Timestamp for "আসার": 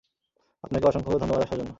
1.43-1.57